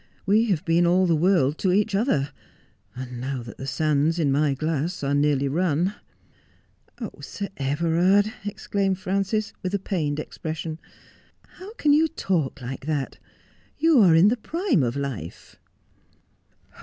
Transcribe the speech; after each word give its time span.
"We 0.25 0.45
have 0.45 0.65
been 0.65 0.87
all 0.87 1.05
the 1.05 1.15
world 1.15 1.59
to 1.59 1.71
each 1.71 1.93
other; 1.93 2.31
and 2.95 3.21
now 3.21 3.43
that 3.43 3.59
the 3.59 3.67
sands 3.67 4.17
in 4.17 4.31
my 4.31 4.55
glass 4.55 5.03
are 5.03 5.13
nearly 5.13 5.47
run 5.47 5.93
''Sir 7.21 7.49
Everard,' 7.57 8.33
exclained 8.43 8.97
Frances, 8.97 9.53
with 9.61 9.75
a 9.75 9.77
pained 9.77 10.19
expression,' 10.19 10.79
how 11.59 11.75
can 11.75 11.93
you 11.93 12.07
talk 12.07 12.61
like 12.63 12.87
that? 12.87 13.19
You 13.77 14.01
are 14.01 14.15
in 14.15 14.29
the 14.29 14.37
prime 14.37 14.81
of 14.81 14.95
life.' 14.95 15.57